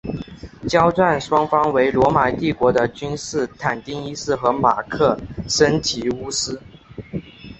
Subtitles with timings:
[0.67, 5.15] 交战双方为罗马帝国的君士坦丁一世和马克
[5.47, 6.59] 森提乌斯。